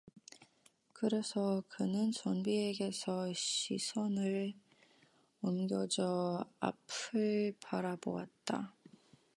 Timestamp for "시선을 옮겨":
3.35-5.85